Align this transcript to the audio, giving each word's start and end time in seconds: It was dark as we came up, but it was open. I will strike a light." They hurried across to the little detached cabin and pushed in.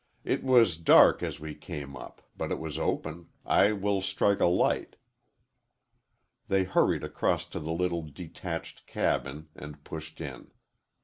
It 0.23 0.43
was 0.43 0.77
dark 0.77 1.21
as 1.21 1.39
we 1.39 1.53
came 1.53 1.95
up, 1.95 2.23
but 2.35 2.51
it 2.51 2.57
was 2.57 2.79
open. 2.79 3.29
I 3.45 3.71
will 3.71 4.01
strike 4.01 4.39
a 4.39 4.47
light." 4.47 4.95
They 6.47 6.63
hurried 6.63 7.03
across 7.03 7.45
to 7.49 7.59
the 7.59 7.71
little 7.71 8.01
detached 8.01 8.87
cabin 8.87 9.49
and 9.53 9.83
pushed 9.83 10.19
in. 10.19 10.49